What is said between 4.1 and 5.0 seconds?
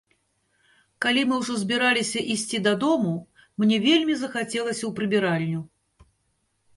захацелася ў